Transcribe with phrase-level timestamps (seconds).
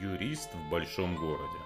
[0.00, 1.58] Юрист в большом городе.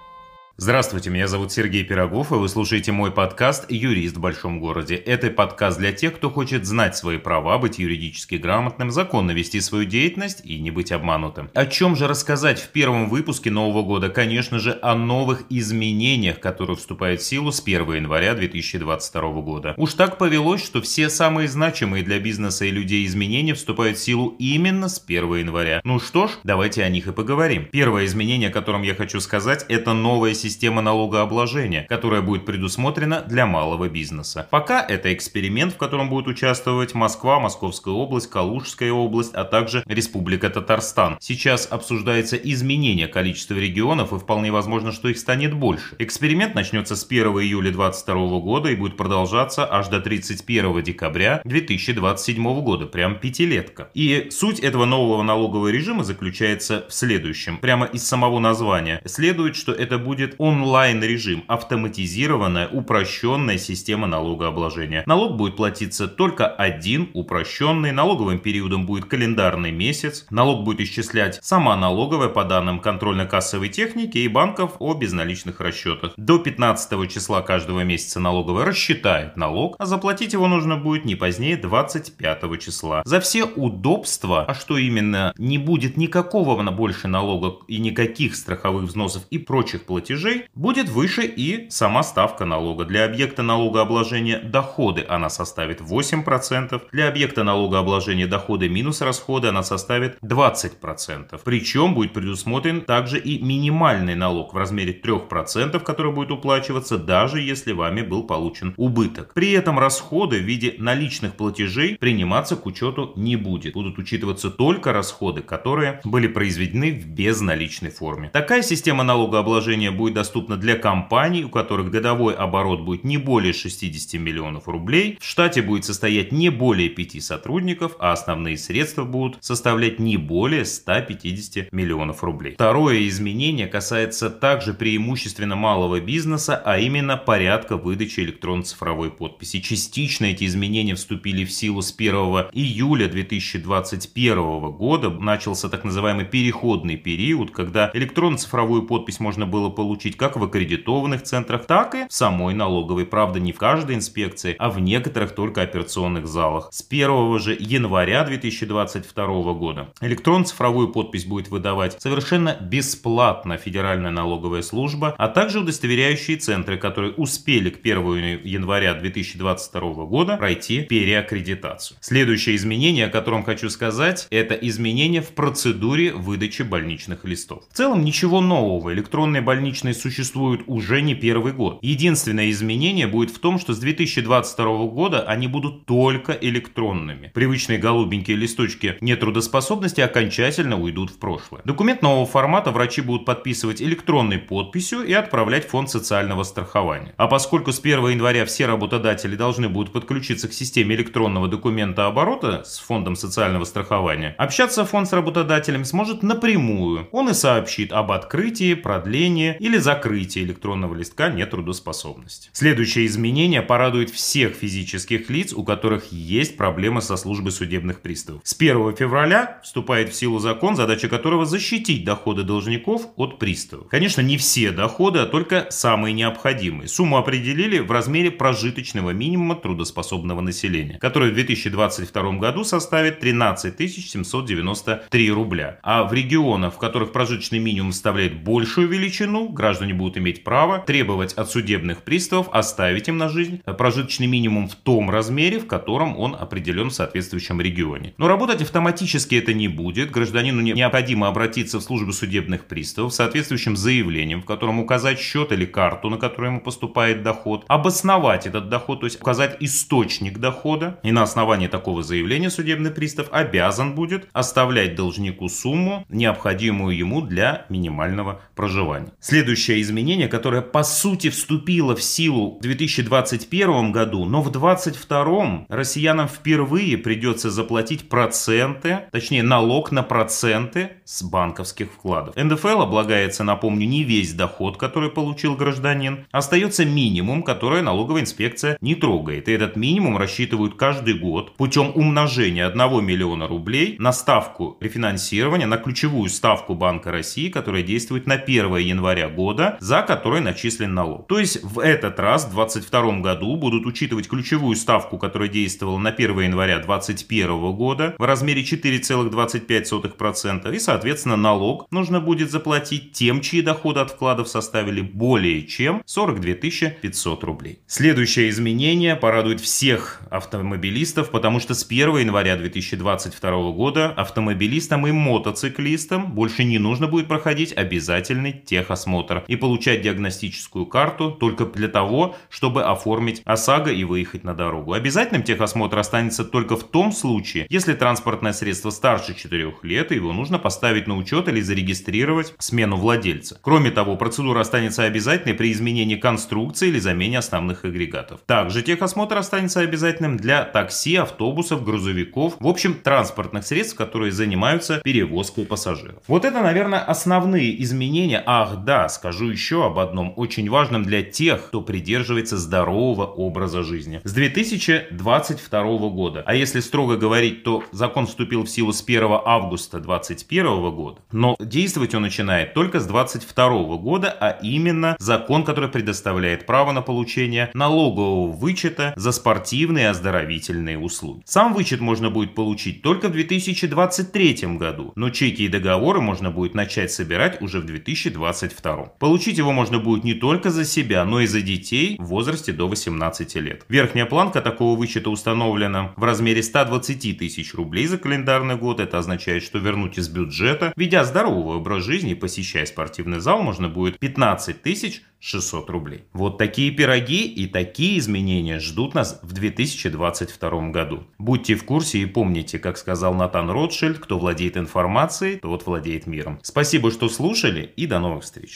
[0.59, 4.95] Здравствуйте, меня зовут Сергей Пирогов, и вы слушаете мой подкаст «Юрист в большом городе».
[4.95, 9.85] Это подкаст для тех, кто хочет знать свои права, быть юридически грамотным, законно вести свою
[9.85, 11.51] деятельность и не быть обманутым.
[11.53, 14.09] О чем же рассказать в первом выпуске Нового года?
[14.09, 19.75] Конечно же, о новых изменениях, которые вступают в силу с 1 января 2022 года.
[19.77, 24.35] Уж так повелось, что все самые значимые для бизнеса и людей изменения вступают в силу
[24.39, 25.81] именно с 1 января.
[25.83, 27.67] Ну что ж, давайте о них и поговорим.
[27.71, 33.21] Первое изменение, о котором я хочу сказать, это новая система система налогообложения, которая будет предусмотрена
[33.21, 34.47] для малого бизнеса.
[34.49, 40.49] Пока это эксперимент, в котором будут участвовать Москва, Московская область, Калужская область, а также Республика
[40.49, 41.17] Татарстан.
[41.19, 45.95] Сейчас обсуждается изменение количества регионов и вполне возможно, что их станет больше.
[45.99, 52.61] Эксперимент начнется с 1 июля 2022 года и будет продолжаться аж до 31 декабря 2027
[52.61, 52.85] года.
[52.85, 53.89] Прям пятилетка.
[53.93, 57.57] И суть этого нового налогового режима заключается в следующем.
[57.57, 65.03] Прямо из самого названия следует, что это будет онлайн-режим, автоматизированная, упрощенная система налогообложения.
[65.05, 71.75] Налог будет платиться только один, упрощенный, налоговым периодом будет календарный месяц, налог будет исчислять сама
[71.75, 76.13] налоговая по данным контрольно-кассовой техники и банков о безналичных расчетах.
[76.17, 81.57] До 15 числа каждого месяца налоговая рассчитает налог, а заплатить его нужно будет не позднее
[81.57, 83.01] 25 числа.
[83.05, 89.23] За все удобства, а что именно, не будет никакого больше налога и никаких страховых взносов
[89.29, 92.85] и прочих платежей, платежей будет выше и сама ставка налога.
[92.85, 100.17] Для объекта налогообложения доходы она составит 8%, для объекта налогообложения доходы минус расходы она составит
[100.23, 101.39] 20%.
[101.43, 107.71] Причем будет предусмотрен также и минимальный налог в размере 3%, который будет уплачиваться даже если
[107.71, 109.33] вами был получен убыток.
[109.33, 113.73] При этом расходы в виде наличных платежей приниматься к учету не будет.
[113.73, 118.29] Будут учитываться только расходы, которые были произведены в безналичной форме.
[118.33, 124.19] Такая система налогообложения будет доступна для компаний, у которых годовой оборот будет не более 60
[124.19, 129.99] миллионов рублей, в штате будет состоять не более 5 сотрудников, а основные средства будут составлять
[129.99, 132.55] не более 150 миллионов рублей.
[132.55, 139.59] Второе изменение касается также преимущественно малого бизнеса, а именно порядка выдачи электронно-цифровой подписи.
[139.59, 142.15] Частично эти изменения вступили в силу с 1
[142.53, 145.11] июля 2021 года.
[145.11, 151.23] Начался так называемый переходный период, когда электронно-цифровую подпись можно было получить получить как в аккредитованных
[151.23, 153.03] центрах, так и в самой налоговой.
[153.03, 156.69] Правда, не в каждой инспекции, а в некоторых только операционных залах.
[156.71, 165.15] С 1 же января 2022 года электронно-цифровую подпись будет выдавать совершенно бесплатно Федеральная налоговая служба,
[165.17, 171.97] а также удостоверяющие центры, которые успели к 1 января 2022 года пройти переаккредитацию.
[172.01, 177.63] Следующее изменение, о котором хочу сказать, это изменение в процедуре выдачи больничных листов.
[177.71, 178.93] В целом ничего нового.
[178.93, 181.79] Электронные больничные существуют уже не первый год.
[181.81, 187.31] Единственное изменение будет в том, что с 2022 года они будут только электронными.
[187.33, 191.61] Привычные голубенькие листочки нетрудоспособности окончательно уйдут в прошлое.
[191.65, 197.13] Документ нового формата врачи будут подписывать электронной подписью и отправлять в фонд социального страхования.
[197.17, 202.63] А поскольку с 1 января все работодатели должны будут подключиться к системе электронного документа оборота
[202.63, 207.07] с фондом социального страхования, общаться фонд с работодателем сможет напрямую.
[207.11, 212.49] Он и сообщит об открытии, продлении или закрытие электронного листка нетрудоспособности.
[212.53, 218.41] Следующее изменение порадует всех физических лиц, у которых есть проблемы со службой судебных приставов.
[218.43, 223.87] С 1 февраля вступает в силу закон, задача которого защитить доходы должников от приставов.
[223.87, 226.87] Конечно, не все доходы, а только самые необходимые.
[226.87, 235.31] Сумму определили в размере прожиточного минимума трудоспособного населения, который в 2022 году составит 13 793
[235.31, 235.79] рубля.
[235.83, 240.79] А в регионах, в которых прожиточный минимум составляет большую величину, граждане граждане будут иметь право
[240.79, 246.17] требовать от судебных приставов оставить им на жизнь прожиточный минимум в том размере, в котором
[246.17, 248.13] он определен в соответствующем регионе.
[248.17, 250.09] Но работать автоматически это не будет.
[250.11, 255.65] Гражданину необходимо обратиться в службу судебных приставов с соответствующим заявлением, в котором указать счет или
[255.65, 260.97] карту, на которую ему поступает доход, обосновать этот доход, то есть указать источник дохода.
[261.03, 267.65] И на основании такого заявления судебный пристав обязан будет оставлять должнику сумму, необходимую ему для
[267.67, 269.11] минимального проживания.
[269.19, 275.65] Следующее следующее изменение, которое по сути вступило в силу в 2021 году, но в 2022
[275.69, 282.35] россиянам впервые придется заплатить проценты, точнее налог на проценты с банковских вкладов.
[282.35, 286.25] НДФЛ облагается, напомню, не весь доход, который получил гражданин.
[286.31, 289.47] Остается минимум, который налоговая инспекция не трогает.
[289.47, 295.77] И этот минимум рассчитывают каждый год путем умножения 1 миллиона рублей на ставку рефинансирования, на
[295.77, 301.27] ключевую ставку Банка России, которая действует на 1 января года, за который начислен налог.
[301.27, 306.09] То есть в этот раз, в 2022 году, будут учитывать ключевую ставку, которая действовала на
[306.09, 313.61] 1 января 2021 года в размере 4,25% и, соответственно, налог нужно будет заплатить тем, чьи
[313.61, 316.53] доходы от вкладов составили более чем 42
[317.01, 317.79] 500 рублей.
[317.87, 326.31] Следующее изменение порадует всех автомобилистов, потому что с 1 января 2022 года автомобилистам и мотоциклистам
[326.31, 332.83] больше не нужно будет проходить обязательный техосмотр и получать диагностическую карту только для того, чтобы
[332.83, 334.93] оформить ОСАГО и выехать на дорогу.
[334.93, 340.33] Обязательным техосмотр останется только в том случае, если транспортное средство старше 4 лет, и его
[340.33, 343.59] нужно поставить на учет или зарегистрировать смену владельца.
[343.61, 348.39] Кроме того, процедура останется обязательной при изменении конструкции или замене основных агрегатов.
[348.45, 355.65] Также техосмотр останется обязательным для такси, автобусов, грузовиков, в общем, транспортных средств, которые занимаются перевозкой
[355.65, 356.21] пассажиров.
[356.27, 358.41] Вот это, наверное, основные изменения.
[358.45, 364.21] Ах, да, скажу еще об одном очень важном для тех, кто придерживается здорового образа жизни.
[364.23, 369.99] С 2022 года, а если строго говорить, то закон вступил в силу с 1 августа
[369.99, 376.65] 2021 года, но действовать он начинает только с 2022 года, а именно закон, который предоставляет
[376.65, 381.41] право на получение налогового вычета за спортивные и оздоровительные услуги.
[381.45, 386.75] Сам вычет можно будет получить только в 2023 году, но чеки и договоры можно будет
[386.75, 388.95] начать собирать уже в 2022.
[389.19, 392.87] Получить его можно будет не только за себя, но и за детей в возрасте до
[392.87, 393.85] 18 лет.
[393.89, 398.99] Верхняя планка такого вычета установлена в размере 120 тысяч рублей за календарный год.
[398.99, 400.27] Это означает, что вернуть из
[400.67, 406.23] бюджета, ведя здоровый образ жизни и посещая спортивный зал, можно будет 15 тысяч 600 рублей.
[406.33, 411.23] Вот такие пироги и такие изменения ждут нас в 2022 году.
[411.37, 416.59] Будьте в курсе и помните, как сказал Натан Ротшильд, кто владеет информацией, тот владеет миром.
[416.63, 418.75] Спасибо, что слушали и до новых встреч.